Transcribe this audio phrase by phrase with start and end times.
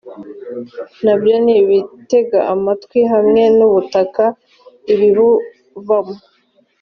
[1.03, 4.23] na byo nibitege amatwi j hamwe n ubutaka
[4.83, 6.17] k ibibuvamo